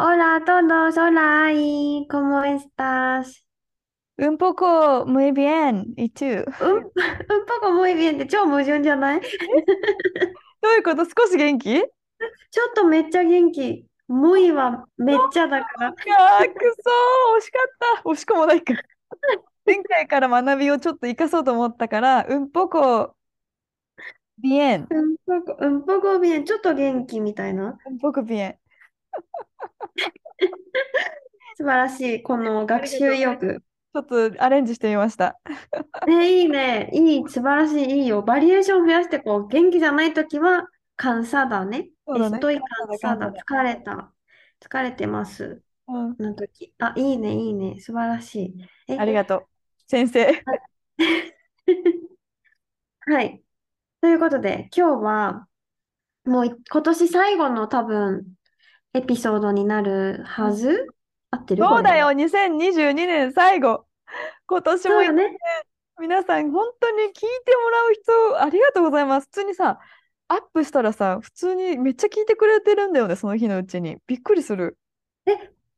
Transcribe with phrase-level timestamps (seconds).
[0.00, 0.40] Hola a
[0.92, 1.58] そらいい。
[2.02, 3.44] う hola y cómo estás?
[4.16, 6.24] Un poco muy bien, ¿y tú?
[6.24, 6.44] Un, un
[7.48, 7.82] poco ど
[10.68, 11.86] ういうこと少し元気ちょっ
[12.76, 13.86] とめっちゃ元気。
[14.06, 15.92] むいはめっちゃだから。
[15.92, 16.10] くそー
[17.38, 17.62] 惜しかっ
[18.04, 18.74] た惜しくもないか。
[19.66, 23.16] 前回から学びをちょっと生かそうと思ったから、うんぽこ、
[24.38, 24.76] びえ。
[24.76, 25.00] ん、う
[25.70, 26.44] んぽこ、びえん。
[26.44, 27.76] ちょっと元気みたいな。
[27.84, 28.56] うんぽこ、びえん。
[31.56, 32.22] 素晴らしい。
[32.22, 33.62] この学習意欲。
[33.94, 35.38] ちょっとアレンジしてみました。
[36.06, 36.90] ね、いいね。
[36.92, 38.22] いい、素晴らしい、いいよ。
[38.22, 39.48] バリエーション増やしてこう。
[39.48, 41.90] 元気じゃないときは、カンサダね。
[42.06, 42.40] そうだねン
[42.98, 44.12] サ cansada ダ疲れた。
[44.60, 45.62] 疲れてます。
[45.88, 46.74] うん、の時。
[46.78, 47.80] あ、いいね、いいね。
[47.80, 48.54] 素晴らしい。
[48.88, 49.46] え、ありがとう。
[49.86, 50.44] 先生。
[53.06, 53.42] はい。
[54.00, 55.48] ということで、今日は、
[56.24, 58.26] もうい今年最後の多分、
[58.98, 60.88] エピソードになるはず？
[61.30, 61.64] 合ってる？
[61.64, 63.84] そうだよ、こ2022年最後。
[64.46, 65.38] 今年もね。
[66.00, 69.26] 皆さん、本当に聞いてもらう人、ありがとうございます。
[69.26, 69.78] 普通にさ、
[70.26, 73.98] アップしたらさ、普通にめっちゃ聞いてくれてるんだよね、その日のうちに。
[74.06, 74.76] びっくりする。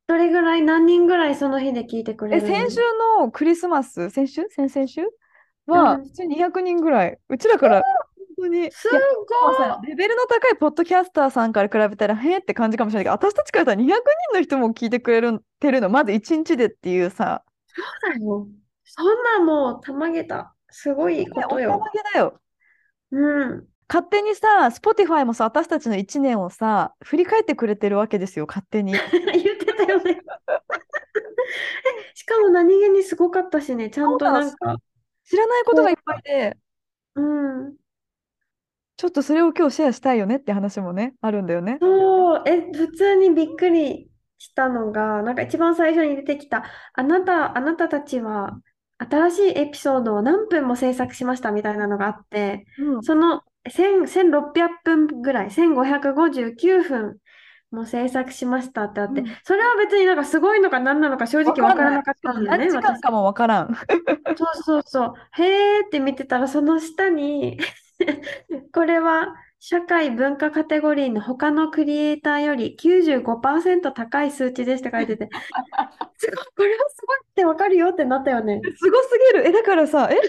[0.07, 2.55] どれぐらい、何人ぐらいその日で聞いてくれえ、るの？
[2.55, 2.81] 先週
[3.19, 4.47] のクリスマス、先週？
[4.49, 5.01] 先々週？
[5.67, 7.17] は、うん普通に200人ぐらい。
[7.29, 7.83] うちらから、本
[8.41, 8.71] 当に。
[8.71, 8.97] すご
[9.53, 14.01] いさ、レベルの高いポッドキャスターさんから比べたら、へーって感じかもしれないけど、私たちからしたら200人
[14.33, 18.47] の人も聞いてくれるてるの、まず1日でっていうさ、そうだよ。
[18.83, 20.53] そんなもう、たまげた。
[20.69, 21.91] すごいことよおたま。
[21.91, 22.41] げだよ。
[23.11, 23.67] うん。
[23.87, 28.93] 勝手にさ、Spotify もさ、私たちの1年をさ、振り返ってくれてるわけですよ、勝手に。
[29.11, 30.11] 言ってたよね。
[30.11, 30.21] え
[32.13, 34.77] しかも何気にすごかったしね、ちゃんとなんか、
[35.25, 36.57] 知らないことがいっぱいで、
[37.15, 37.75] うん。
[39.01, 41.79] ちょっとそれを今日シェアしたいよねって話もね、あるんだよね。
[41.81, 48.61] そう、え、普通にびっくりしたのが、なんか一番最初に出てきた、あなた、あなたたちは
[48.99, 57.17] 新しいエピソードを何分も制作しましたみたいなのがあって、うんその1000 1600分ぐらい、1559分
[57.71, 63.01] も制作しましたってあってうん、それは別になんかすごいのか何なのか正直わからなかったんだよね、何時間私。
[63.01, 63.75] かもわからん。
[64.37, 65.13] そうそうそう。
[65.41, 67.57] へーって見てたら、その下に
[68.73, 75.29] これは社会文化カテゴリーの他のクリエイターより95%高い数値ですって書いてて、
[76.17, 78.59] すごい、これはすごいってわかるよってなったよね。
[78.75, 79.47] すごすぎる。
[79.47, 80.19] え、だからさ、え、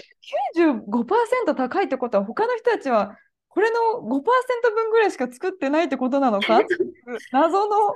[0.67, 3.17] 95%高いってことは、他の人たちは、
[3.49, 6.61] これの5%分ぐらいしか作ってないってことなのか？
[7.31, 7.93] 謎の。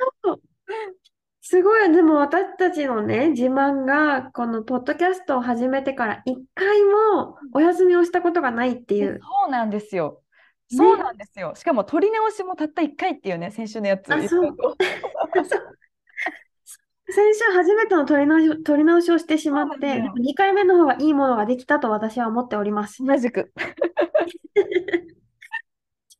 [1.41, 9.19] すごい、でも私たちのね、自慢が、このポッドキャストを始めてから一回もお休みをしたことがないっていう。
[9.21, 10.21] そうなんですよ。
[10.69, 11.53] ねそうなんですよ。
[11.55, 14.13] しかも撮り直しもたった1回っていうね、先週のやつ。
[14.13, 14.55] あそう
[17.09, 23.05] 先週初めての撮り直し、撮り直しをしてしまって、そうなんだよ2回目の方がいいものができたと私は思っております。
[23.05, 23.53] 同じく。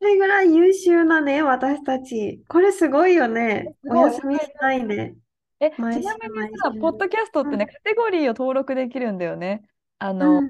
[0.08, 2.42] それぐらい優秀なね、私たち。
[2.48, 3.76] これすごいよね。
[3.90, 5.16] お休みしないで。
[5.60, 9.68] え、毎ちなみにさ、ポッドキャストってね、うんカテゴリーを登録できるんだよね。
[10.00, 10.50] あうの、ん。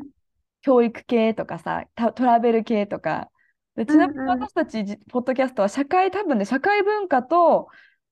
[0.61, 3.31] 教育系とかさ、たトラベル系とか。
[3.75, 7.67] で、ちなみにうんうん私たち、じポッドキャストは社会、多分ね、社会文化と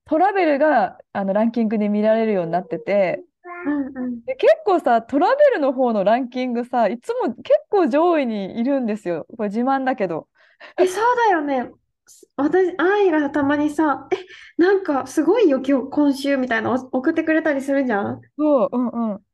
[0.05, 3.23] トラベルがあのランキングで見られるようになってて、
[3.65, 4.25] うんうん。
[4.25, 9.25] で、結構さ、トラベルの方のランキングさ、いつも結構上位にいるんですよ。
[9.37, 10.27] これ自慢だけど。
[10.77, 11.71] え、そうだよね。
[12.35, 14.15] 私、愛がたまにさ、え、
[14.61, 18.21] なんかすごいよ、今日、今週みたいなの送ってくれたりするじゃん？
[18.37, 19.25] そう、うんうん。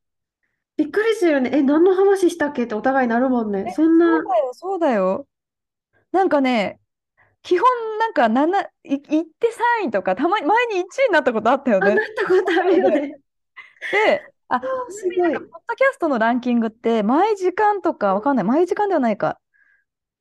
[0.77, 1.51] びっくりするよね。
[1.53, 2.63] え、何の話したっけ？
[2.63, 3.65] ってお互いなるもんね。
[3.67, 5.27] えそんな、そうだよ、そうだよ。
[6.11, 6.79] なんかね、
[7.43, 7.67] 基本
[7.99, 9.51] なんか7、い、行って
[9.83, 11.95] 3位とか、たまに前に1位になったことあったよあ、なね。
[11.95, 13.19] ったことあるよね。
[13.91, 15.49] で、あ、あすごいちなみになんか、。
[15.51, 18.45] ポッドキャストのランキングって、毎時間とか、わかんない。
[18.45, 19.39] 毎時間ではないか。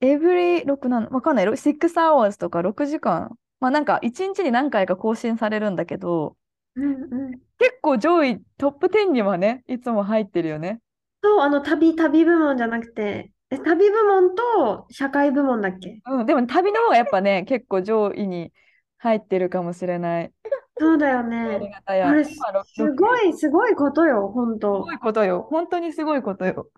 [0.01, 1.47] Every 6、7、わかんない。
[1.47, 3.39] 6 hours とか6時間。
[3.61, 6.37] まあなんか、1日に何回か更新されるんだけど、
[6.77, 7.41] うんうん。
[7.59, 10.81] 結構上位トップ10にはね、いつも入ってるよね。
[11.23, 16.03] そう、あの、旅、旅部門じゃなくて、え、旅部門と社会部門だっけ？
[16.07, 18.53] うん、でも旅の方がやっぱね、結構上位に
[18.99, 20.33] 入ってるかもしれない。
[20.79, 21.71] そうだよありね。
[21.71, 22.09] がたや。
[22.09, 24.83] あれ、す今、ろすごい、すごいことよ、本す当。
[24.83, 25.43] ごいことよ。
[25.51, 26.71] 本当にすごいことよ。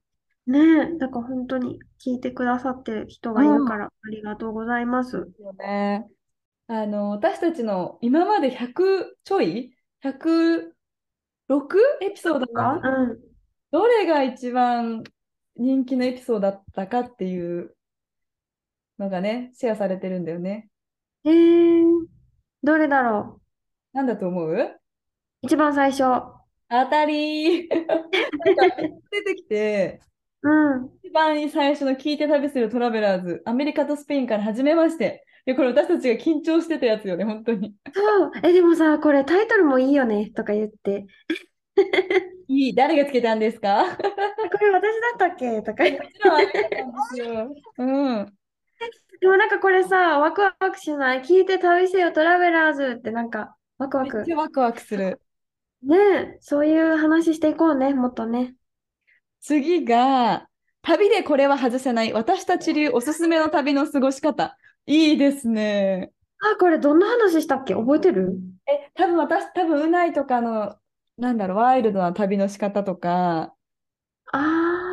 [0.47, 0.59] ね
[0.95, 5.17] え、だから本当に聞いてくださってる人がいるから、ありがとうございます。
[5.17, 6.09] よね。
[6.67, 10.73] あの、私たちの今まで100ちょい ?106
[12.01, 12.81] エピソードか？
[12.81, 13.21] なうん。
[13.71, 15.05] どれが一番
[15.57, 17.77] 人気のエピソードだったかっていう
[18.99, 20.69] のがね、シェアされてるんだよね。
[21.25, 22.07] えー、
[22.65, 23.41] どれだろ
[23.93, 24.53] なんだと思う？
[24.55, 24.81] う
[25.43, 26.03] 一番最初。
[26.69, 27.69] 当たり
[29.11, 30.01] 出てきて、
[30.43, 30.49] う
[30.79, 30.93] ん。
[31.05, 35.25] 一番最初の聞いて旅するトラベラーズ、アメリカとスペインから始めまして。
[35.47, 37.75] いや、これ私たちが緊張してたやつよね、本当に。
[37.95, 38.31] そう。
[38.43, 41.07] え、でもさ、これタイトルもいいよね、とか言って。
[42.49, 43.85] いい、誰がつけたんですか？
[43.97, 44.03] こ
[44.61, 44.83] れ私
[45.19, 45.63] だったっけ？
[45.63, 46.03] とか言って。
[46.03, 47.55] もちろんありがたんですよ。
[47.79, 47.85] う
[48.23, 48.39] ん。
[49.21, 51.23] でもなんかこれさ、ワクワクしない？
[51.23, 54.25] 聞いて旅せよトラベラーズってなんか、ワクワめっク。
[54.25, 55.21] ちゃワクワクする。
[55.83, 58.55] ねえ、そういう話していこうね、もっとね。
[59.43, 60.49] 次が、
[60.83, 64.57] 旅でこれは外せない、私たち流おすすめの旅の過ごし方。
[64.87, 66.13] いいですね。
[66.41, 67.75] あ、これどんな話したっけ？
[67.75, 68.39] 覚えてる？
[68.67, 70.79] え、多分私、多分うないとかの、
[71.17, 73.57] なんだろう、ワイルドな旅の仕方とか、
[74.33, 74.39] あ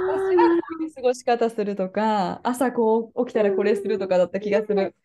[0.05, 4.95] 私はこういう過ごし方するとか、朝こう起きたらこれするとかだった気がする。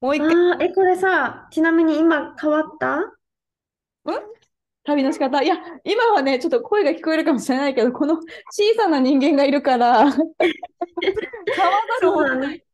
[0.00, 3.16] もう一ー、回、あー、え、これさ、ちなみに今変わった？
[4.84, 5.42] 旅の仕方。
[5.42, 10.20] いや、今はね、ちょっと声が聞こえるかもしれないけど、この小さな人間がいるから、変わら
[12.00, 12.64] ざるを得ない。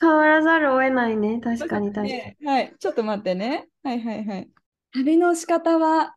[0.00, 1.40] 変わらざるを得ないね。
[1.40, 2.08] 確かに確かに。
[2.12, 3.68] ねはい、ちょっと待ってね。
[3.82, 4.50] はいはいはい。
[4.92, 6.14] 旅の仕方は、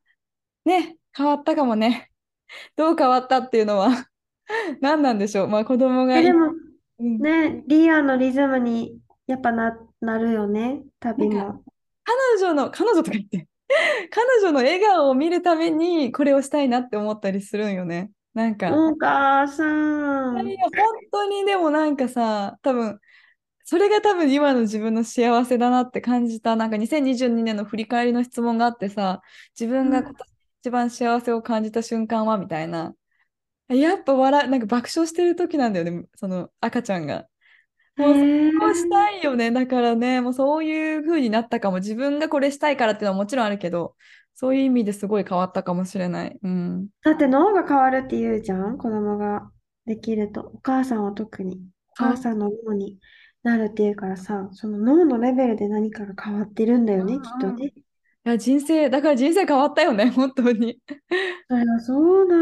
[0.65, 2.11] ね、変わったかもね。
[2.75, 3.89] どう変わったっていうのは
[4.81, 5.47] 何なんでしょう。
[5.47, 6.51] まあ子供がでも
[6.99, 11.63] うんね、リアのリズムにやっぱな、なるよね、旅も。
[12.03, 13.47] 彼女の、彼女とか言って、
[14.11, 18.11] 彼女の笑顔を見るためにこれをしたいなって思ったりするんよね。
[18.33, 20.35] なんか、お母さん。
[20.35, 20.57] 本
[21.11, 22.99] 当にでもなんかさ、多分、
[23.63, 26.55] それが多分今の自分の幸せだなって感じた。
[26.55, 29.21] なんか2022年の振り返りの質問があってさ、
[29.59, 30.27] 自分が今年
[30.61, 32.93] 一番幸せを感じた瞬間はみたいな。
[33.69, 37.27] やっぱ笑、なんか爆笑してる時なんだよね、その赤ちゃんが。
[37.97, 38.13] もう
[38.59, 39.51] そうしたいよね。
[39.51, 41.77] だからね、もうそういう風になったかも。
[41.77, 43.95] 自分がこれしたいからっていうのはもちろんあるけど、
[44.35, 46.37] そういう意味ですごい変わったかもしれない。
[46.41, 46.87] うん。
[47.03, 49.49] だって脳が変わるって言うじゃん、子供が
[49.85, 50.51] できると。
[50.53, 51.59] お母さんは特に。
[51.91, 52.99] お母さんの脳に
[53.41, 57.67] なるっていうからさ、その脳のレベルで何かが変わってるんだよね、うんきっとね。
[57.67, 57.73] い
[58.23, 60.79] や、人生、だから人生変わったよね、本当に。
[61.49, 62.35] そりゃそうだ。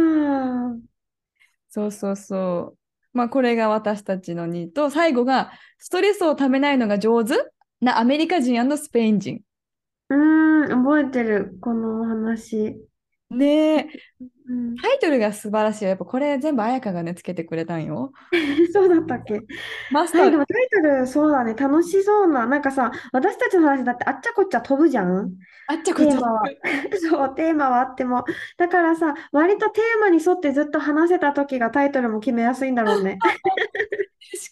[1.69, 2.84] そうそうそう。
[3.15, 7.33] まあ、これが私たちの2と、最後が、ストレスをためないのが上手
[7.79, 9.41] なアメリカ人スペイン人。
[10.09, 10.15] う
[10.67, 12.75] ん、覚えてる、この話。
[13.37, 13.89] ねえ、
[14.49, 15.89] うん、タイトルが素晴らしいよ。
[15.89, 18.11] やっぱこれ全部彩香がね、つけてくれたんよ。
[18.73, 19.39] そうだったっけ？
[19.91, 22.45] マスタはい、でー、もタイトル、そうだね、楽しそうな。
[22.45, 25.33] なんかさ、私たちの話だってあっちゃこっちゃ飛ぶじゃん？
[25.67, 26.19] あっちゃこっちゃ。
[27.09, 28.23] そう、テーマはあっても。
[28.57, 33.17] だからさ、割とテーマに沿ってずっと話せた時がタイトルも決めやすいんだろうね。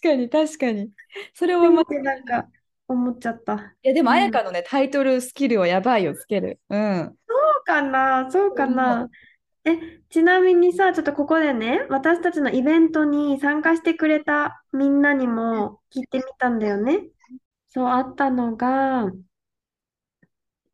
[0.02, 0.90] かに、確かに。
[1.34, 2.48] それはってなんか
[2.88, 3.76] 思っちゃった。
[3.82, 6.60] いや、でも、うん彩香のね、タイトルスキルはやばいよ、つける。
[6.70, 7.16] うん。
[7.44, 9.08] そうかな、そうかな。
[9.64, 17.08] え、ちなみにさ、ちょっとここでね、私たちのイベントに参加してくれたみんなにも聞いてみたんだよね。
[17.68, 19.12] そう、あったのが、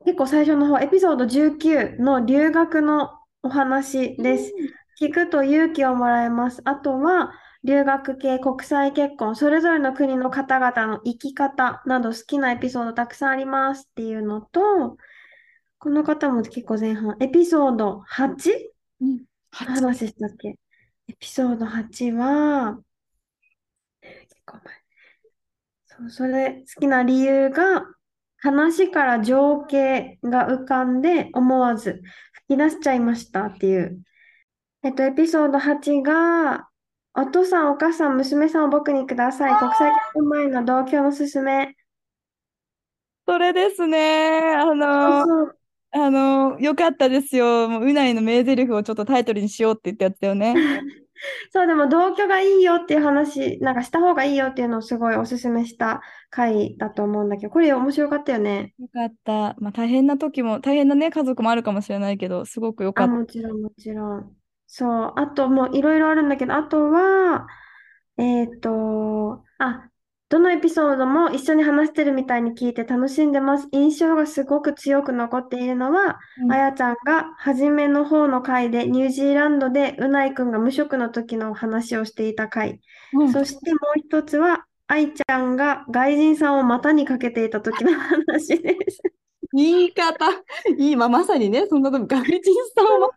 [0.04, 3.10] 結構最初の方、エピソード19の留学の
[3.42, 4.52] お話です。
[5.00, 6.62] 聞くと勇気をもらえます。
[6.64, 7.32] あとは、
[7.64, 14.96] 留学系、国際結婚、それぞれの国の方々の生き方など好きなエピソードたくさんありますっていうのと、
[15.80, 18.52] この方も結構前半、エピソード 8?
[19.00, 19.24] うん。
[19.50, 20.48] 話したっけ？
[21.08, 22.78] エピソード8は、
[24.02, 24.74] 結構前。
[25.86, 27.86] そう、それ好きな理由が、
[28.36, 32.02] 話から情景が浮かんで思わず
[32.46, 34.02] 吹き出しちゃいましたっていう。
[34.82, 36.68] えっと、エピソード8が、
[37.14, 39.58] お父さん、お母さん、娘さんを僕にください。
[39.58, 41.74] 国際結婚前の同居のすすめ。
[43.26, 44.56] それですね。
[44.56, 45.59] あそうの、そう。
[45.92, 47.68] あの、よかったですよ。
[47.68, 50.62] もう、うないの名台詞をちょっとタイトルにしようって言ったやつだよね。
[51.52, 58.74] そう、でも同居がいいよっていう話、なんかした方がいいよっていうのをすごいおすすめした回だと思うんだけど、これ面白かったよね。
[58.78, 59.54] よかった。
[59.60, 63.14] まあ、大変な時も、大変なね、家族もあるかもしれないけど、すごくよかあ、った。
[63.16, 64.36] もちろん、もちろん。
[64.66, 67.46] そう、あともういろいろあるんだけど、あとは、
[68.18, 69.89] えっと、あ、
[70.30, 73.66] どのエピソードも一緒に話してるみたいに聞いて楽しんでます。
[73.72, 82.80] 印象がすごく強く残っているのは、うんあやちゃんが初めの方の回でニュージーランドでうないくんが無職の時の話をしていた回。
[83.12, 89.02] うんそしてもう一つは、愛ちゃんが外人さんを股にかけていた時の話です。
[89.52, 90.26] 言い方、
[90.78, 92.40] いい、まあ、まさにね、そんなとこ、外人
[92.74, 93.10] さんは、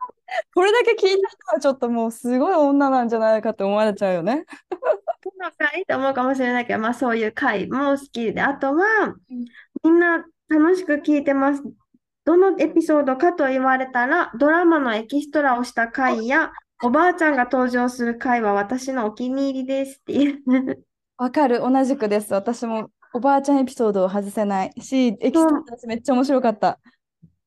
[0.55, 4.45] これだけ聞いた人はちょっともうすごい女なんじゃないかって思われちゃうよね。
[4.69, 9.45] この回と思うかもしれないけど、まあそういう回も好きで、あとはうん、
[9.83, 11.63] みんな楽しく聞いてます。
[12.25, 20.41] どのエピソードかと言われたら、ドラマのエキストラをした回や、おばあちゃんが登場する回は私のお気に入りですっていう。
[21.17, 22.33] わかる、同じくです。
[22.33, 26.79] 私もおばあちゃんエピソードを外せないし、エキストラたちめっちゃ面白かった。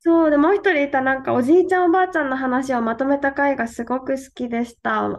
[0.00, 5.10] そう、で、もう一人いた、なんかおじいちゃんおばあちゃんの話をまとめた回がすごく好きでした。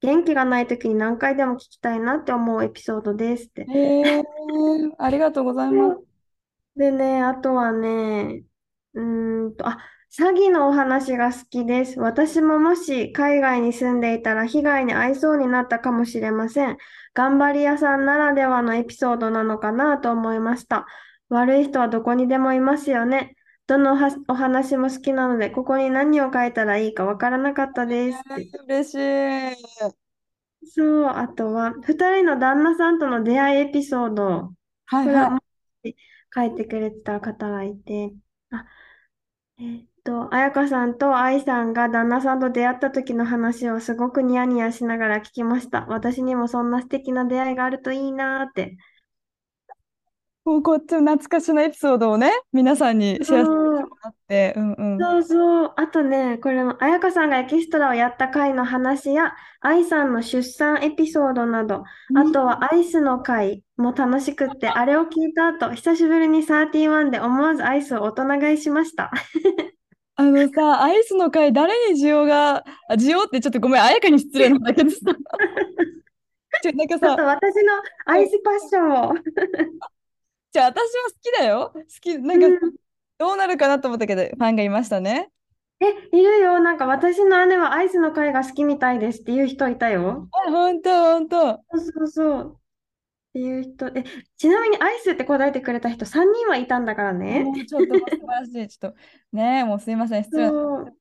[0.00, 3.62] 元気がない時に何回でも聞きたいなって思うエピソードですって。
[3.62, 4.22] へえ、
[4.98, 6.00] ありがとうございます。
[6.76, 8.44] でね、あとはね、
[8.94, 9.78] うーんと、あ、
[10.14, 11.98] 詐欺のお話が好きです。
[11.98, 16.76] 私ももし海外に住んでいたら被害に遭いそうになったかもしれません。
[17.14, 20.86] 頑張り屋さんならではのエピソードなのかなと思いました。
[21.30, 23.36] 悪い人はどこにでもいますよね。
[23.66, 28.18] どのはお話も好きなので、ここに何を書いたらいいかわからなかったです。
[28.68, 30.66] 嬉しい。
[30.66, 34.52] そう、あとは、二人の旦那さんとの出会いエピソード。
[34.84, 35.42] はいはは
[36.34, 38.12] 書いてくれてた方がいて、
[38.50, 38.66] あ、
[39.58, 45.86] えーっと、彩香さんと愛さんが旦那さんと出会った時の話をすごくニヤニヤしながら聞きました。
[45.88, 48.76] 私にもそんな素敵な出会いがあるといいなーって。
[50.46, 50.48] い。
[50.48, 54.98] もうこっちの懐かしのエピソードをね、皆さんにシェアしてもらって、うんうん。
[54.98, 55.72] そうそう。
[55.76, 61.84] あとね、これも彩香さんがエキストラをやった回の話や、愛さんの出産エピソードなど、
[62.16, 69.12] あとはアイスの回も楽しくって、あれを聞いた後、久しぶりに31で思わずアイスを大人買いしました。
[70.22, 74.96] あのさ、アイスの会、誰に需要が、あ需要ってちょっとごめん、あやかに失礼なんだけどさ。
[76.62, 77.72] ちょなんかさ私の
[78.04, 79.14] アイスパッションを。
[80.52, 81.72] じゃあ私は好きだよ。
[81.74, 82.74] 好き、なんか、うん
[83.18, 85.30] どうなるかなと思ったけど、ファンがいましたね。
[85.80, 85.86] え、
[86.16, 86.58] いるよ。
[86.58, 90.28] なんか私の姉はアイスの会が好きみたいですっていう人いたよ。
[90.32, 91.60] あ、ほんと、ほんと。
[91.70, 92.58] そうそうそう。
[93.32, 93.86] っていう人。
[93.88, 94.04] え、
[94.36, 97.44] ちなみにアイスって答えてくれた人3人はいたんだからね。
[97.44, 98.68] もうちょっと素晴らしい。
[98.68, 98.98] ちょっと、
[99.32, 100.96] ねえ、もうすいません、失礼なそう。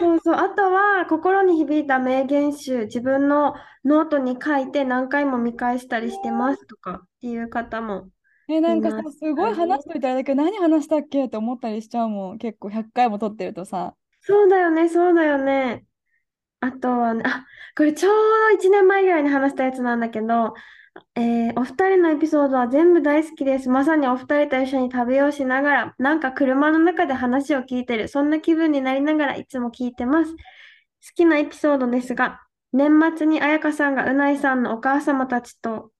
[0.00, 0.34] そうそう。
[0.36, 3.54] あとは、心に響いた名言集、自分の
[3.84, 8.08] ノートに書いて何回も見返したりしてますとかっていう方も。
[8.48, 12.38] え、なんかさすすごい話しといたらだけど、何話したっけって思ったりしちゃうもん。
[12.38, 13.94] 結構100回も撮ってるとさ。
[14.22, 15.84] そうだよね、そうだよね。
[16.60, 17.44] あとはね、あ、
[17.76, 18.14] これちょう
[18.50, 20.54] ど1年前ぐらいに話したやつなんだけど、
[21.14, 23.68] えーお二人のエピソードは全部大好きです。
[23.68, 30.32] まさにお二人と一緒に旅をしながら、なんか車の中で話を聞いてる、そんな気分になりながらいつも聞いてます。
[30.32, 30.36] 好
[31.14, 32.40] きなエピソードですが、
[32.72, 35.92] 年末に彩香さんがうないさんのお母様たちと、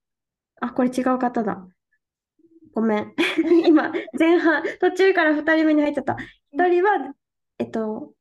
[0.60, 1.66] あ、これ違う方だ。
[2.74, 3.14] ごめん。
[3.66, 6.16] 今、前半、途中から2人目に入っちゃった。
[6.50, 7.14] 1人は、
[7.58, 8.14] えっと、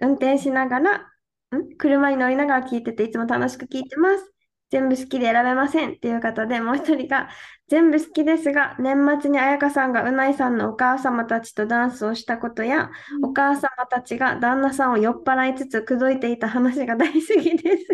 [0.00, 1.12] 運転しながら、
[1.56, 1.76] ん？
[1.78, 4.35] 車に乗りながら聞いてて、いつも楽しく聞いてます。
[4.70, 7.28] 全部好きで選べませんっていう方で、もう1人が、
[7.68, 12.90] 全部好きですが、年末に彩香さんがうないさんのお母様たちとダンスをしたことや、
[13.22, 17.86] お母様たちが旦那さんを酔っ払いつつ口説いていた話が大好きです。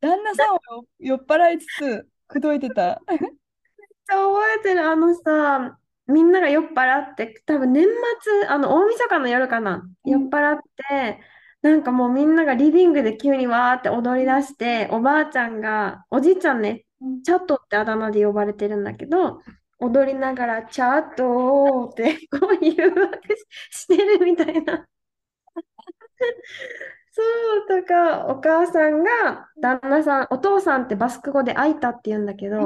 [0.00, 0.60] 旦那さんを
[1.00, 3.00] 酔っ払いつつ、口説いてた？
[3.08, 4.88] めっちゃ覚えてる。
[4.88, 9.82] あのさ、みんなが酔っ払って、多分年末、あの、大晦日の夜かな？
[10.04, 11.20] うん酔っ払って、
[11.62, 16.84] なんかもうみんながリビングで急にわーって踊り出して、おばあちゃんが、おじいちゃんね、
[17.24, 19.40] チャットってあだ名で呼ばれてるんだけど、
[19.78, 23.20] 踊りながら、チャットって こう誘惑
[23.70, 24.86] してるみたいな。
[27.10, 27.22] そ
[27.64, 32.60] う、とか、お母さんが、旦那さん、お父さんってバスク語でアイタって言うんだけど、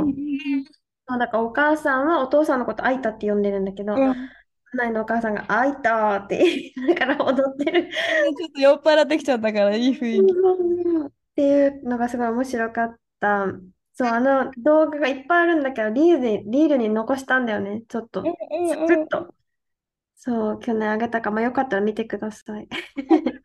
[1.09, 4.31] そうだからお母さんはお父さんのことアイタって呼んでるんだけど、うん
[4.77, 6.39] ないのお母さんがアイタって
[6.77, 7.91] 言いながら踊ってる。
[8.39, 10.33] ちょっと酔っ払ってきちゃったから、いい雰囲気。
[11.07, 13.47] っていうのがすごい面白かった。
[13.93, 17.83] そう、あの動画がいっぱいあるんだけど、リールで、リールに残したんだよね。
[17.89, 19.35] ちょっと、サクッと。
[20.15, 22.69] そう、去年あげたか、まあ、よかったら見てください。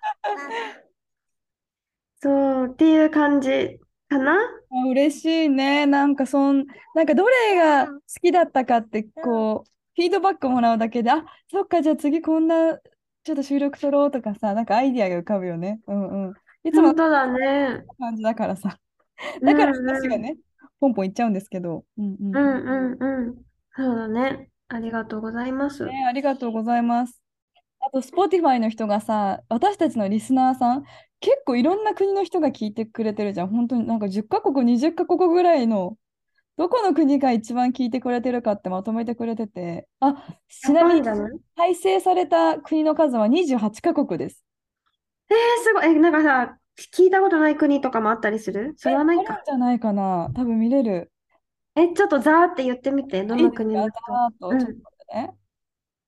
[2.21, 3.79] そう、っていう感じ
[4.09, 4.33] かな。
[4.33, 5.85] あ嬉しいね。
[5.85, 12.77] なんかそん、なんかどれが好きだったかって、こう、フィードバックもらうだけで、あ、そっか、じゃあ次こんな、
[13.23, 15.81] ちょっと収録取ろうとかさ、なんかアイディアが浮かぶよね。
[15.87, 16.33] うんうん。
[16.63, 17.85] いつも本当だね。
[17.97, 18.79] 感じだからさ。
[19.41, 20.37] だからうんうん私がね、
[20.79, 21.85] ポンポンいっちゃうんですけど。
[21.97, 23.35] うんうんうんうんうん。
[23.75, 24.49] そうだね。
[24.67, 25.85] ありがとうございます。
[25.85, 27.21] ね、ありがとうございます。
[27.79, 30.83] あと、Spotify の人がさ、私たちのリスナーさん、
[31.19, 33.47] 結構いろんな国の人が聞いてくれてるじゃん。
[33.47, 35.97] 本当になんか10カ国、20カ国ぐらいの、
[36.57, 40.15] どこの国が一番聞いてくれてるかってまとめてくれてて、あ、
[40.47, 41.39] ちなみにジャパンじゃない？
[41.55, 44.45] 改正された国の数は28カ国です。
[45.29, 45.87] えー、すごい。
[45.87, 46.57] え、なんかさ、
[46.93, 48.73] 聞いたことない国とかもあったりする？
[48.77, 49.41] それはないあるんか。
[49.45, 50.29] じゃないかな。
[50.33, 51.11] 多分見れる。
[51.75, 53.23] え、ちょっとザーって言ってみて。
[53.23, 54.47] どの国の人？
[54.49, 54.81] うん。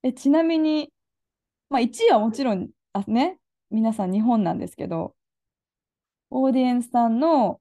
[0.04, 0.94] え、ちなみに、
[1.70, 3.40] まあ、1位はもちろん、あ、ね、
[3.70, 5.14] 皆さん日本なんですけど、
[6.30, 7.60] オーディエンスさんの、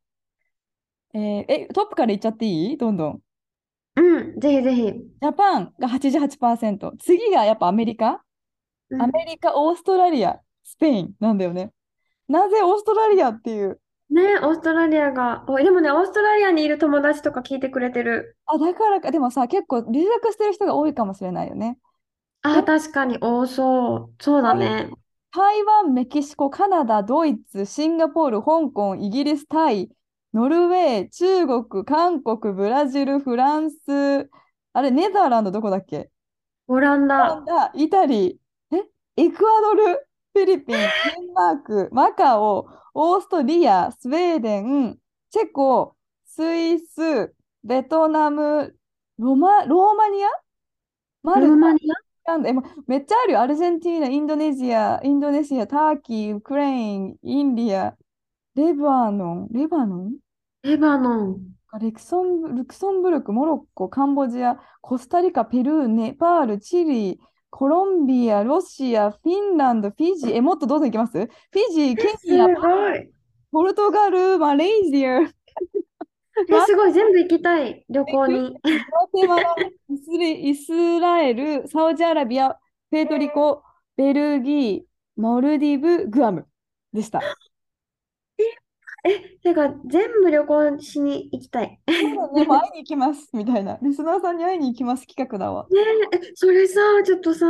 [1.16, 2.76] えーえ、トップからいっちゃっていい？
[2.76, 3.20] どんどん。
[3.96, 4.82] うん、ぜひぜひ。
[4.82, 6.92] ジャパンが88%。
[6.98, 8.22] 次がやっぱアメリカ？
[8.90, 11.72] うんアメリカ、オーストラリア、スペインなんだよね。
[12.28, 13.80] なぜオーストラリアっていう？
[14.10, 18.36] ね、オーストラリアが、お、でもね、オーストラリアにいる友達とか聞いてくれてる。
[18.46, 21.78] あ、だからか、でもさ、結構留学してる人が多いかもしれないよね。
[22.42, 24.22] あ、確かに多そう。
[24.22, 24.90] そうだね。
[25.32, 29.90] 台湾、メキシコ、カナダ、ドイツ、シンガポール、香港、イギリス、タイ、
[30.36, 34.28] ノルウェー、中国、韓国、ブラジル、フランス、
[34.74, 36.10] あれ、ネザーランドどこだっけ？
[36.68, 37.72] オランダ。
[37.74, 38.84] イタリー、え、
[39.16, 40.82] エクアドル、フィリピン、 デ
[41.30, 44.98] ンマーク、マカオ、オーストリア、スウェーデン、
[45.30, 48.76] チェコ、スイス、ベトナム、
[49.18, 50.28] ロマ、ローマニア？
[51.22, 51.80] マルマニ
[52.26, 53.40] なんだえ、もうめっちゃあるよ。
[53.40, 57.96] アルゼンティーナ、インドネシア、インドネシア、ターキー、ウクレーン、インディア、
[58.54, 60.06] レバノン、レバノン？
[60.06, 60.25] ア、
[60.66, 61.40] レバノン。
[61.80, 67.20] レクソン、ルクソンブルク、モロッコ、カンボジア、コスタリカ、ペルー、ネパール、チリ、
[67.50, 71.12] コロンビア、ロシア、フィンランド、フィジー、え、もっとどうぞいきます？
[71.12, 72.48] フィジー、ケすニア。
[73.52, 75.26] ポルトガル、マレーシア、え、
[76.66, 76.92] すごい。
[76.92, 77.84] 全部行きたい。
[77.88, 78.56] 旅行に。
[79.88, 82.58] イスレイスラエル、サウジアラビア、
[82.90, 83.62] ペートリコ、
[83.96, 84.82] ベルギー、
[85.16, 86.46] モルディブ、グアム
[86.92, 87.22] でした。
[89.08, 91.68] え、てか、全部旅行しに行きたい。
[91.68, 93.78] ねそうだね、もう会いに行きますみたいな。
[93.82, 95.66] リスナーさんに会いに行きます企画だわ。
[95.70, 97.46] え、えそれさ、ちょっとさ、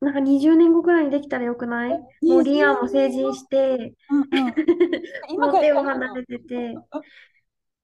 [0.00, 1.98] なんか20年後くらいにできたらよくない？
[2.22, 4.26] もうリアも成人して、うんうん、
[5.32, 6.74] 今もう手を離れてて、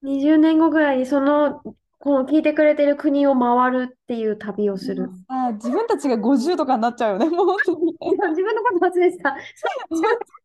[0.02, 1.62] 20年後ぐらいにその、
[1.98, 5.09] この聞いてくれてる国を回るっていう旅をする。
[5.28, 7.96] あ自分たちが50とかになっちゃうよね、もう本当に。
[8.31, 9.37] 自分のこと忘れてた。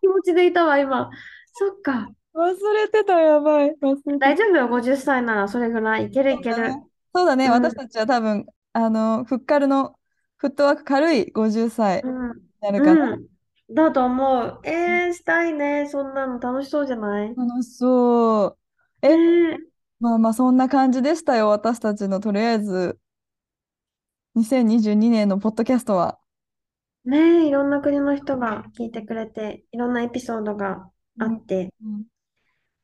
[0.00, 1.10] 気持ちでいたわ、今。
[1.54, 2.10] そっか。
[2.34, 3.74] 忘れてた、やばい。
[3.80, 6.06] 忘れてた大丈夫よ、50歳ならそれぐらい。
[6.06, 6.72] いけるいける。
[7.14, 9.98] そうだね、うん私たちは多分、あの、フッカルの
[10.36, 12.40] フットワーク軽い50歳にうん。
[12.60, 13.12] なるかな。
[13.14, 13.26] うん。
[13.74, 14.60] だと思う。
[14.64, 15.88] えー、したいね。
[15.90, 17.34] そんなの楽しそうじゃない？
[17.34, 18.58] 楽しそう。
[19.02, 19.58] え、ね
[20.00, 22.98] まあまあ、そんな感じでしたよ、私たちのとりあえず、
[24.36, 26.18] 2022年のポッドキャストは。
[27.08, 31.72] え、ねえ、いろんな国の人が聞いてくれて、いろんなエピソードがあって。
[31.82, 32.04] うん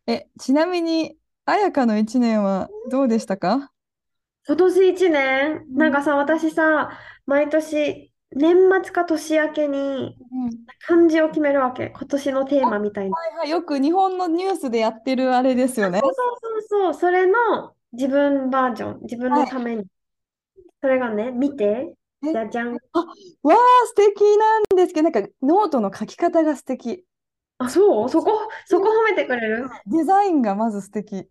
[0.06, 3.70] え、ちなみに、彩香の1年はどうでしたか？
[4.46, 6.90] 今年一年、うんなんかさ、私さ、
[7.26, 10.50] 毎年、年末か年明けにうん
[10.86, 11.88] 漢字を決めるわけ。
[11.88, 13.16] 今年のテーマみたいな。
[13.16, 16.00] はいはい、よく日本のニュースでやってるあれですよね。
[16.00, 19.84] そうそうそうそれの自分バージョン、自分のために。
[20.82, 21.94] それがね、見て、え
[22.32, 22.72] じゃじゃん。
[22.72, 23.56] わあ、
[23.86, 27.04] 素敵なんですけど、なんかノートの書き方が素敵。
[27.58, 28.08] あ、そう？
[28.08, 29.68] そこ、そこ褒めてくれる？
[29.86, 31.28] デザインがまず素敵。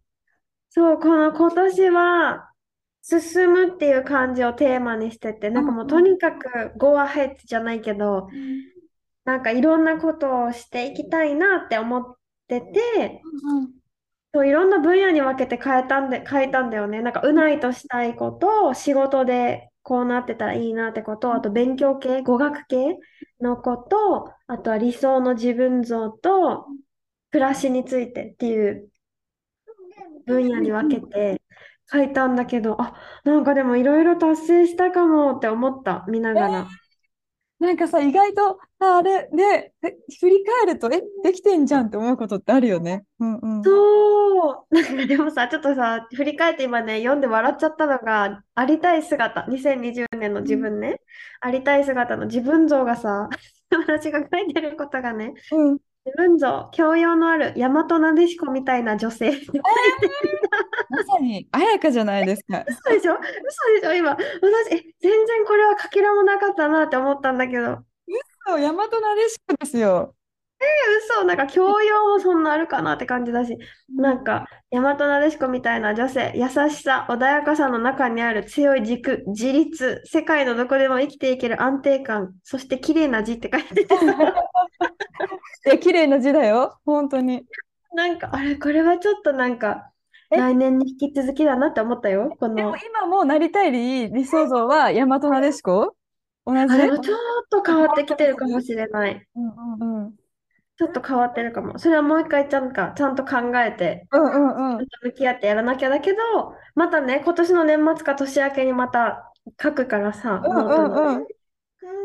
[0.70, 2.50] そう、この今年は、
[3.06, 8.30] 進むっていう漢字をテーマにしてて、なんかもうとにかく go ahead じゃないけど、
[9.26, 12.16] なんかいろんなことをしていきたいなって思っ
[12.48, 13.22] てて、
[14.34, 17.02] そういろんな分野に分けて変えたんで、変えたんだよね。
[17.02, 22.98] なんか、うないとしたいこと、仕事でこうなってたらいいなってこと、あと勉強系、語学系
[23.42, 26.66] のこと、あとは理想の自分像と
[27.32, 28.90] 暮らしについてっていう
[30.26, 31.42] 分野に分けて
[31.92, 36.68] 書いたんだけど、あ、なんかでもいろいろ達成したかもって思った、見ながら。
[37.64, 43.06] なんかさ、意外と、あ、あれ、で、え振り返ると、え、できてんじゃんって思うことってあるよね。
[43.20, 43.64] うんうん。
[43.64, 51.00] そう、なんかでもさ、ちょっとさ、振り返って今ね、読んで笑っちゃったのが、ありたい姿、2020年の自分ね、
[51.40, 53.30] ありたい姿の自分像がさ、
[53.72, 55.80] 私が書いてることがね、うん。
[56.06, 62.66] 自分像、教養のある大和なでしこみたいな女性まさに、彩香じゃないですか。
[62.68, 63.22] 嘘でしょ嘘
[63.82, 67.80] でしょ今、私、全然これはかけらもなかったなって思ったんだけど、
[68.48, 70.16] 嘘、大和なでしこですよ。
[71.18, 73.58] 嘘、なんか教養もそんなあるかなって感じだし、
[73.96, 83.96] なんか大和なでしこみたいな女性、優しさ、穏やかさの中にある強い軸、自立、世界のどこでも生きていける安定感、そして綺麗な字って書いてて。
[83.96, 84.06] さ、
[85.66, 86.80] いや、綺麗な字だよ。
[86.86, 87.46] 本当に。
[87.96, 89.90] なんかあれ、これはちょっとなんか
[90.32, 90.38] え？
[90.38, 92.36] 来年に引き続きだなって思ったよ。
[92.40, 95.96] この、でも今もなりたい理理想像は大和なでしこ？
[96.46, 96.60] 同じ？
[96.60, 97.18] あ、でもちょっ
[97.52, 99.24] と変わってきてるかもしれない。
[99.36, 99.44] うん
[99.82, 100.14] うんうん。
[100.78, 101.78] ちょっと変わってるかも。
[101.78, 104.88] それはもう一回ちゃんか、ちゃんと考えて、うんうんうん。
[105.04, 106.18] 向き合ってやらなきゃだけど、
[106.76, 109.32] またね、今年の年末か年明けにまた
[109.62, 111.26] 書くからさ、うんうんうん。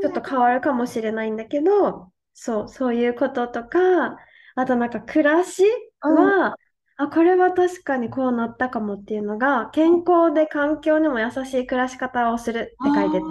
[0.03, 4.19] ちょっと変わるかもしれないんだけど、そう、そういうこととか、
[4.55, 5.65] あとなんか暮らし
[6.01, 6.57] は、
[6.97, 13.25] あ、これは確かにこうなったかもっていうのが、健康で環境にも優しい暮らし方をするって書いてて、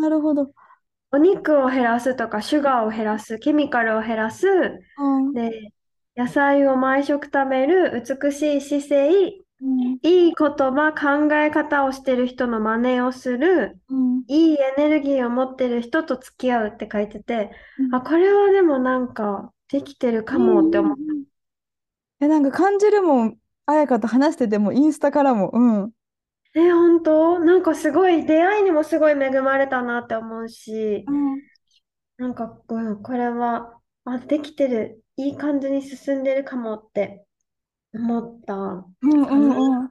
[0.00, 0.50] なるほど。
[1.12, 4.46] お肉を減らすとか、シュガーを減らす、ケミカルを減らす、
[4.96, 5.72] うんで、
[6.16, 9.10] 野菜を毎食食べる、美しい姿勢、
[9.60, 20.96] うんいい言葉、考え方をしてる人の真似をする、うんいいエネルギーを持ってる人と付き合うって書いてて、うんあ、これはでもなんかできてるかもって思っ
[22.20, 23.38] え、なんか感じるもん。
[23.66, 25.50] 彩香と話してても、インスタからも。
[25.52, 25.92] うん。
[26.54, 26.60] た。
[26.60, 27.38] え、本当？
[27.40, 31.04] なんかすごい出会いにもすごい恵まれたなって思うし、
[32.16, 35.02] なんか、うん、これは、あ、できてる。
[35.16, 37.24] いい感じに進んでるかもって
[37.94, 38.54] 思った。
[38.54, 39.90] うんうんうん。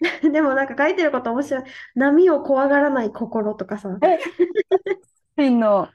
[0.32, 1.64] でもなんか書いてること面白い。
[1.94, 3.98] 波を怖がらない心とかさ。
[4.02, 4.28] え、ス
[5.36, 5.88] ペインの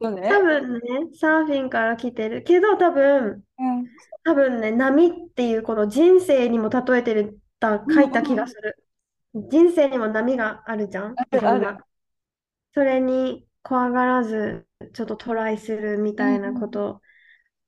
[0.00, 0.28] 人ね。
[0.28, 0.80] 多分ね、
[1.14, 3.86] サーフィンから来てるけど、多分、うん。
[4.24, 8.82] 多分ね、波っていうこの人生にも例えてるた、書いた気がする。
[9.34, 11.14] 人生にも波があるじゃん？
[11.16, 11.84] あるあるな。
[12.74, 17.00] それに怖がらず、ちょっとトライするみたいなこと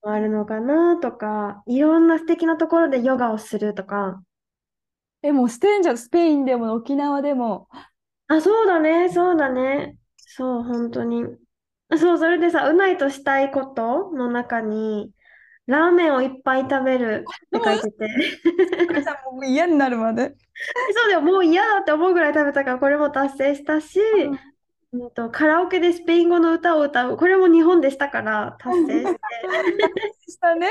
[0.02, 4.22] もあるのかなとか、いろんな素敵なところでヨガをするとか。
[5.22, 5.98] え、もうしてんじゃん。
[5.98, 7.68] スペインでも沖縄でも。
[8.28, 9.96] あ、そうだね、そうだね。
[10.16, 11.24] そう、本当に。
[11.88, 15.12] あそう、それでさ、うないとしたいことの中に、
[15.66, 17.24] ラーメンをいっぱい食べる
[17.56, 18.08] って書いてて。
[19.32, 20.34] もう嫌になるまで。
[20.92, 24.00] そうだよ、もう嫌だって思うぐらい食べたから、これも達成したし、
[24.92, 29.20] うんと、カラオケでスペイン語の歌を歌う、これも日本でしたから達成して。
[30.32, 30.68] したね。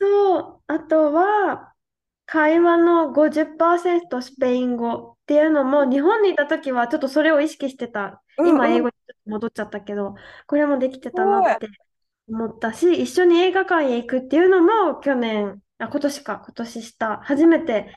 [0.00, 1.72] そう、あとは、
[2.26, 8.22] 会話の50%スペイン語っていうのも、日本にいた時はちょっとそれを意識してた。
[8.38, 8.94] 今、英語に
[9.26, 10.14] 戻っちゃったけど、
[10.46, 11.68] これもできてたなって
[12.28, 17.20] 思ったし、一緒に映画館へ行くっていうのも去年、あ、今年か、今年した。
[17.22, 17.94] 初めて、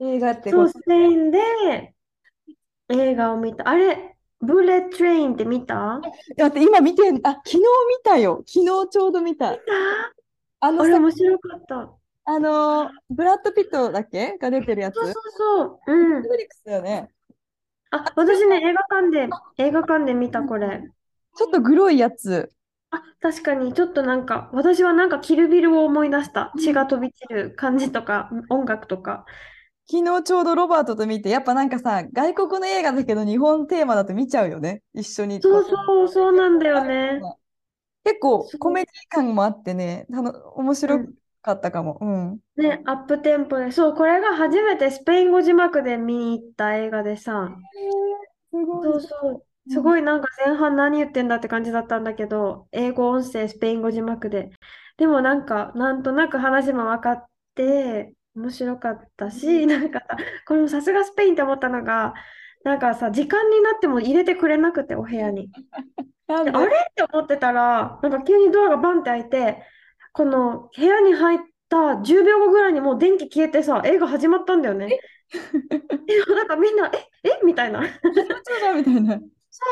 [0.00, 1.38] 映画ってそう、ことスペインで
[2.88, 3.68] 映画を見た。
[3.68, 6.00] あれ、ブレットトレインって見た？
[6.36, 7.64] だって今見てん、あ、昨日見
[8.04, 8.42] たよ。
[8.46, 9.52] 昨日ちょうど見た。
[9.52, 9.62] 見た？
[10.60, 11.92] あのさ、あれ面白かった。
[12.24, 14.38] あの、ブラッド・ピットだっけ？
[14.38, 14.94] が出てるやつ？
[14.94, 15.92] そうそうそう。
[15.92, 16.22] うん。
[16.22, 17.08] フリックスだよね。
[17.90, 20.82] あ、私ね、映画館で、映画館で見た、これ。
[21.36, 22.52] ちょっとグロいやつ。
[22.90, 26.52] あ、確かに、ちょっとなんか、私はなんか、キルビルを思い出した。
[26.58, 29.26] 血が飛び散る感じとか、音楽とか。
[29.90, 34.82] 昨日ちょうどロバートと見て、やっぱなんかさ、外国の映画だけど日本テーマだと見ちゃうよね。
[34.94, 35.40] 一緒に。
[35.40, 37.20] そうそう、そうなんだよね。
[38.04, 41.06] 結構コメディ感もあってね、たの面白
[41.42, 41.98] かったかも。
[42.00, 42.38] うん。
[42.56, 43.70] ね、アップテンポで。
[43.70, 47.56] そう、これが初めてスペイン語字幕で見に行った映画でさ。
[48.50, 48.88] すごい。
[48.88, 49.44] そうそう。
[49.70, 54.50] すごいなんか前半何言ってんだって感じだったんだけど、英語音声、スペイン語字幕で。
[54.96, 62.14] でもなんか、なんとなく話も分かって、面白かったし、なんかさ、これもさすがスペインって思ったのが、
[62.64, 65.50] なんかさ、時間になっても入れてくれなくて、お部屋に。
[66.28, 66.50] あれ？
[66.50, 69.62] って思ってたら、なんか急にドアがバンって開いて、
[70.12, 74.98] この部屋に入った10秒後ぐらいにもう電気消えてさ、映画始まったんだよね。
[76.08, 76.90] え、 なんかみんな、
[77.22, 77.40] え、え？
[77.44, 77.82] みたいな。
[77.82, 77.88] み
[78.84, 79.20] たいな。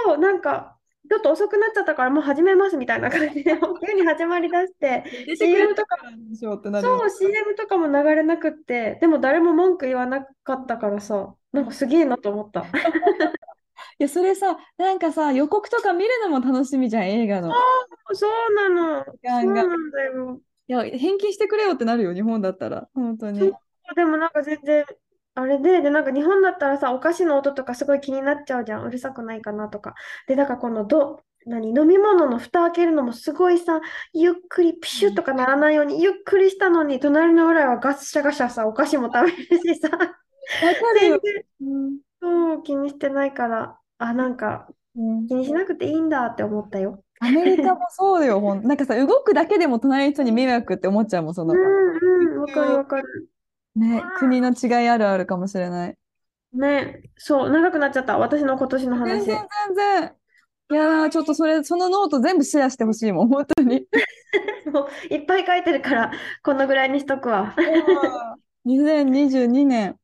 [0.06, 0.76] そう、なんか、
[1.08, 3.44] ちょっと遅くなっちゃったからもう始めますみたいな感じで、
[3.86, 5.96] 急に始まりだして、出てくれとか
[6.80, 12.64] そう、CM とかも流れなくって、でも誰も文句言わなかったからさ、なんかすげえなと思った。
[13.98, 17.54] いや、それさ、なんかさ、予告とか見るのも楽しみじゃん、映画の。
[18.12, 19.04] そうなの。
[19.04, 20.40] そうなんだよ。
[20.68, 22.88] いや、返金してくれよってなるよ、日本だったら。
[22.94, 23.52] 本当に。
[23.94, 24.84] でもなんか全然、
[25.38, 28.84] あれで、で、なんか日本だったらさ、お菓子の音とかすごい気になっちゃうじゃん。
[28.84, 29.94] うるさくないかなとか。
[30.26, 33.80] で、だからこのど、何、飲み物の蓋開けるのもすごいさ、
[34.14, 41.20] ゆっくりピシュッとかならないように、ゆっくりしたのに、隣の裏はガッシャガシャさ、お菓子も食べるしさ、わかる。
[41.22, 41.98] 然うん。
[42.22, 47.02] そう気にしてないから、あ、なんかうん気にしなくていいんだって思ったよ。
[47.20, 51.60] アメリカもそうよ、ほんなんかさ、動くだけでも隣の人に迷惑って思っちゃうもん、その、うん
[52.34, 53.28] うん、わかるわかる。
[53.76, 55.96] ね、国の違いあるあるかもしれない。
[56.52, 58.18] ね、そう、長くなっちゃった。
[58.18, 59.24] 私の今年の話。
[59.24, 60.12] 全然全然。
[60.68, 63.86] いやー、ちょっとそれ、そのノート全部シェアしてほしいもん、本当に。
[64.72, 66.10] もういっぱい書いてるから、
[66.42, 67.54] このぐらいにしとくわ。
[68.66, 69.96] 2022年。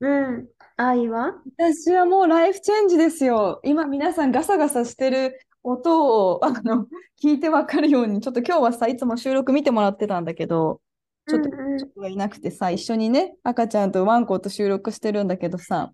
[0.00, 0.48] うん。
[0.76, 1.34] 愛は？
[1.56, 3.60] 私はもうライフチェンジですよ。
[3.62, 6.86] 今皆さんガサガサしてる音をあの
[7.22, 10.80] 聞いてわかるように、ちょっと今日はさ、いつも収録見てもらってたんだけど、
[11.26, 15.92] ちょっとうんうんちょっとがいなくてさ、一緒にね、赤ちゃんとワンコと収録してるんだけどさ、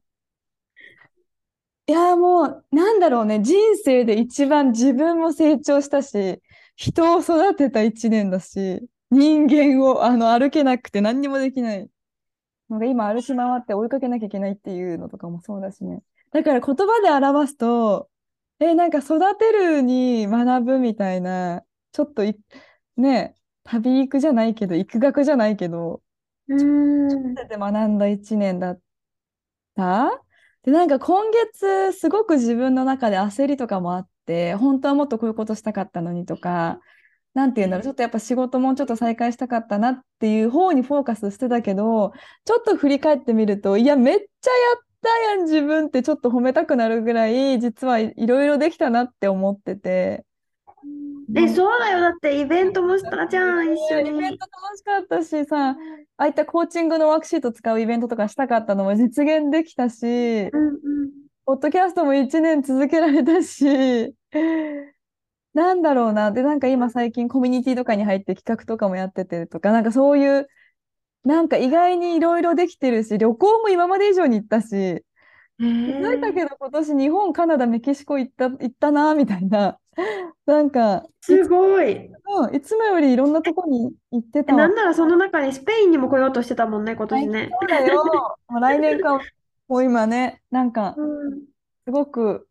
[1.87, 6.41] いやーもう、なんだろうね、人生で一番自分も成長したし、
[6.77, 11.89] 人を育てた一年だし、人間をあの歩けなくて何にもできない。
[12.69, 16.03] なんか今歩き回って追いかけなきゃいけないっていうのとかもそうだしね。
[16.31, 18.09] だから言葉で表すと、
[18.61, 22.39] え、なんか育てるに学ぶみたいな、ちょっとい、
[22.97, 23.35] ね、
[23.79, 26.03] 旅行くじゃないけど、行く学じゃないけど、
[26.49, 27.35] うん。
[27.35, 28.81] で学んだ一年だっ
[29.77, 30.11] た？
[30.65, 36.81] で、なんか今月すごく自分の中で焦りとかもあって、本当はもっとこういうことしたかったのにとか、
[37.33, 42.13] なんていうんだろう、ちょっとやっぱ仕事もちょっと再開したかったなっていう方にフォーカスしてたけど、
[42.45, 44.27] ちょっと振り返ってみると、いや、めっちゃや
[44.79, 50.27] ったやん、自分ってちょっと褒めたくなるぐらい、実はいいろいろできたなって思ってて。
[51.37, 52.01] え、そうだよ。
[52.01, 54.39] だってイベントもしたじゃん、一緒イベンに。
[54.39, 55.77] ト楽しかったしさ、あ
[56.17, 61.11] あいったコーチングのワークシート使うイベントとかしたかったのも実現できたし、うんうん。
[61.47, 64.15] ポッドキャストも1年続けられたし、
[65.53, 66.31] なんだろうな。
[66.31, 70.49] で、なんか今最近コミュニティとかに入って企画とかもやっててとか、なんかそういう、
[71.25, 75.05] なんか意外にいろいろできてるし、旅行も今まで以上に行ったし、へ
[75.85, 79.80] 気づいたえけど今年日本、カナダ、メキシコ行った、行ったな、みたいな。
[80.47, 82.11] なんか、いすつごい。
[82.25, 87.51] も、いつもよりいろんなとこに行ってえたわなんならその中にスペインにも来ようとしてたもんね、今年ね。
[87.51, 88.37] そうだよ。
[88.49, 89.21] もう来年か、
[89.69, 91.41] もう今ね、なんか、うん。
[91.85, 92.49] すごく、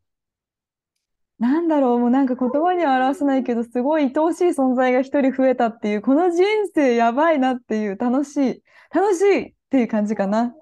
[1.40, 10.54] なんだろう、もうなんか言葉には表せないけど、すごい愛おしい存在が一人増えたっていう、この人生やばいなっていう、楽しい、楽しいっていう感じかな。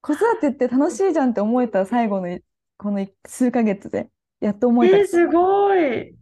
[0.00, 2.42] 子育てって楽しいじゃんって思えた最後のい
[2.76, 4.10] このい数ヶ月で、
[4.44, 4.98] やっと思えた。
[4.98, 6.14] えー、すごい。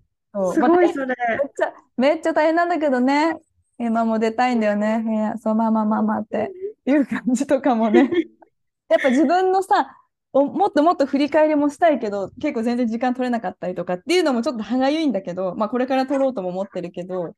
[0.55, 1.07] すごい、それ。
[1.07, 1.17] めっ
[1.57, 3.37] ちゃ、めっちゃ大変なんだけどね。
[3.79, 5.03] 今も出たいんだよね。
[5.05, 6.53] 部屋、そう、まあまあまあまあって
[6.87, 8.09] いう感じとかもね。
[8.89, 9.99] やっぱ自分のさ、
[10.33, 17.35] おもっともっと振り返りもしたいけど、結構全然時間取れなかったりとかっていうのもちょっと歯がゆいんだけど、まあこれから取ろうとも思ってるけど、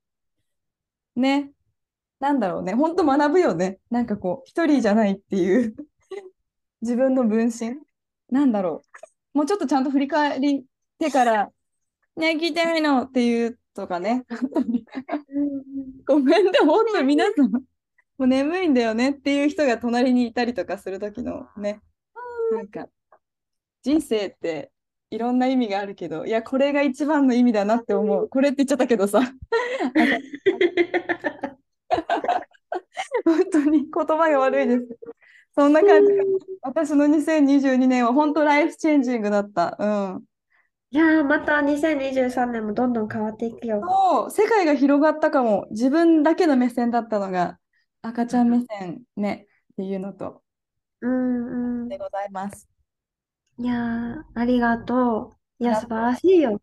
[1.16, 1.50] ね。
[2.20, 2.74] なんだろうね。
[2.74, 3.78] 本当学ぶよね。
[3.90, 5.74] なんかこう、一人じゃないっていう
[6.82, 7.76] 自分の分身。
[8.30, 8.82] なんだろ
[9.34, 9.38] う。
[9.38, 10.64] もうちょっとちゃんと振り返り
[10.98, 11.50] てから、
[12.16, 14.24] ね、聞いてないのっていうとかね。
[16.06, 17.60] ごめんね、本当に皆さん、も
[18.18, 21.80] う眠いんだよねっていう人が隣にいたりとかするときのね、
[22.52, 22.88] なんか、
[23.82, 24.70] 人生って
[25.10, 28.28] いろんな意味があるけど、いや、これが一番の意味だなって思う。
[28.28, 29.20] これって言っちゃったけどさ、
[33.24, 34.86] 本当に言葉が悪いです。
[35.54, 36.12] そんな感じ。
[36.62, 39.76] 私の2022年は本当ライフチェンジングだった。
[39.78, 39.86] う
[40.18, 40.24] ん。
[40.94, 43.80] いやー、また2023年もどんどん変わっていくよ。
[43.82, 45.66] そう、世界が広がったかも。
[45.72, 47.58] 自分だけの目線だったのが、
[48.02, 50.44] 赤ちゃん目線ね、っていうのと、
[51.00, 51.88] うんうん。
[51.88, 52.68] でございます。
[53.58, 55.64] いやー、ありがとう。
[55.64, 56.60] いや、素晴らしいよ。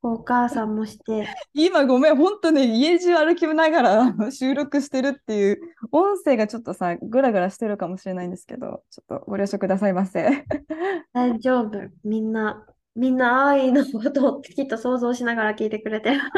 [0.00, 1.26] お母さんもして。
[1.52, 10.46] 今ごめん、本当ね、家中歩きながら収録してるっていう、音声がちょっとさ、ぐらぐらしてるかもしれないんですけど、ちょっとご了承くださいませ。
[11.12, 11.80] 大丈夫。
[12.04, 12.64] みんな、
[12.96, 16.30] みんな愛のことをきっと想像しながら聞いてくれてます。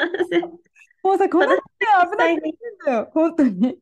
[1.04, 2.52] もうさ、この私手は危なく実際に、てん
[2.84, 3.78] だよ、本当に。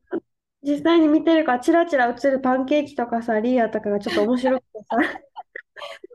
[0.63, 4.97] 実際に見てるから、チラチラ映るパンケーキとかさ、リーアとかがちょっと面白くてさ。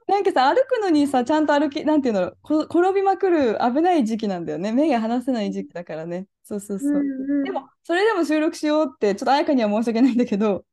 [0.07, 4.71] なんかさ、歩くのにさ、ちゃんと歩き、なんていうの、こ転びまくる危ない時期なんだよね。
[4.71, 6.27] 目が離せない時期だからね。
[6.43, 6.89] そうそうそう。
[6.89, 10.63] うんうんでも、それでも収録しようって、ちょっと彩香には申し訳ないんだけど、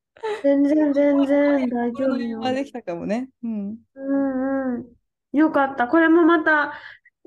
[0.43, 2.41] 全然全然大丈夫よ。
[2.41, 3.29] はできたかもね。
[3.43, 3.77] うん。
[3.95, 4.87] うんうん。
[5.33, 5.89] よかった。
[5.89, 6.73] これもまた、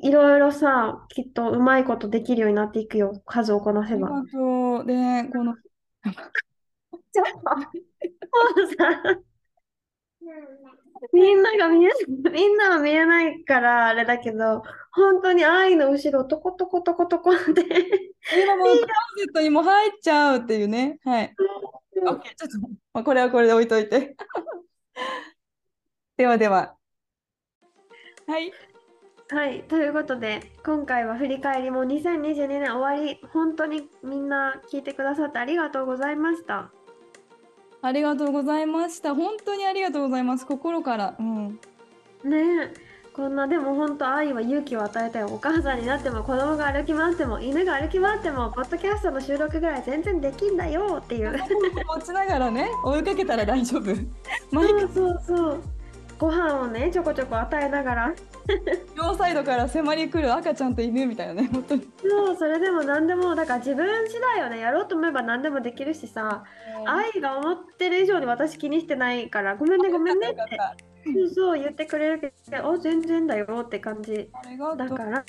[0.04, 3.22] いろいろさ、きっとうまいことできるようになっていくよ。
[3.26, 4.10] 数をこなせば。
[4.10, 4.86] もそう。
[4.86, 4.94] で、
[5.26, 5.58] この、 う
[8.78, 9.20] さ、
[11.14, 11.90] みんなが見え、
[12.32, 17.42] みんなは見えないからあれだけど、本当に愛の後ろ、トコトコトコトコって。
[17.44, 18.88] 今もうクロー
[19.18, 21.00] ゼットにも入っちゃうっていうね。
[21.04, 21.36] はい。
[22.04, 22.60] オッケー、ちょっと、
[22.94, 24.16] まあ、これはこれで置いといて。
[26.18, 26.76] ではでは。
[28.28, 28.52] はい。
[29.30, 36.70] はい、ということで、今回は振り返りも2022年終わり、本当にみんな聞いてくださってありがとうございました。
[37.82, 39.16] ありがとうございました。
[39.16, 40.46] 本当にありがとうございます。
[40.46, 41.16] 心から。
[41.18, 41.60] うん。
[42.26, 42.74] ねえ、
[43.14, 45.28] こんなでも本当愛は勇気を与えたよ。
[45.28, 51.32] お母さんになっても子供が歩き回っても犬が歩き回ってもポッドキャストの収録ぐらい全然できんだよっていう。
[51.96, 53.86] 持ちながらね、追いかけたら大丈夫。
[54.54, 55.64] そうそうそう。
[56.22, 58.14] ご飯をねちょこちょこ与えながら。
[58.96, 61.88] 両サイドから迫り来る赤ちゃんと犬みたいなね、本当に。
[62.00, 66.44] そうそれでも何でもだから自分次第よねやろうと思えば何でもできるしさ。
[66.86, 70.42] 愛が思ってる以上に私気にしてないからごめんねごめんねって。
[71.12, 74.30] そうそう言ってくれるけどあ全然だよって感じ。
[74.78, 75.26] だから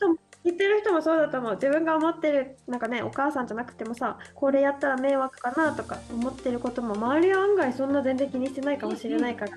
[0.00, 1.54] と言ってる人もそうだと思う。
[1.54, 9.52] 自分が思ってるなんかねお母さんじゃなくてもさこれやったら迷惑かなとか思ってることも周りは案外そんな全然気にしてないかもしれないから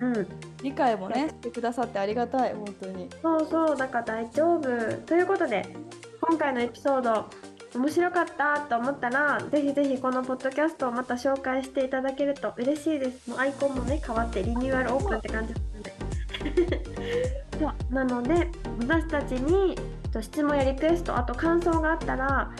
[0.00, 0.26] うん。
[0.62, 3.08] 理解もね、してくださってありがたい、本当に。
[3.22, 4.62] そうそうだから大丈夫。
[5.06, 5.66] ということで
[6.20, 7.26] 今回のエピソード
[7.78, 13.28] 面白かったと思ったらぜひぜひこのポッドキャストをまた紹介していただけると嬉しいです。
[13.28, 15.94] もうアイコンもね変わってリニューアルオープンって感じなので。
[17.58, 17.94] そう。
[17.94, 19.76] なので私たちに
[20.14, 22.50] と質問やリクエストあと感想があったら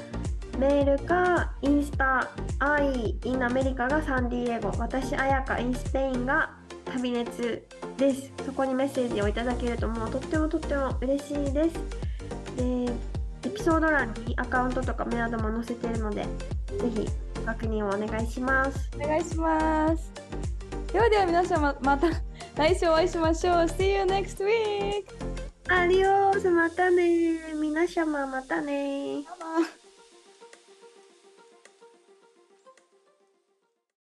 [0.58, 6.50] メールかインスタ I in アメリカがサンディエゴ私あやか in スペインが
[6.94, 11.74] 旅熱ですそこにメッセージをいただけるともうとってもとっても嬉しいです
[12.56, 12.92] で
[13.44, 16.28] エピソード欄にアカウントとかメアドも載せてるのでぜ
[16.94, 20.12] ひご確認をお願いしますお願いします。
[20.94, 22.06] ではでは皆様、また
[22.54, 23.54] 来週お会いしましょう。
[23.64, 25.04] See you next week!
[25.68, 29.24] アディオースまたね皆様またね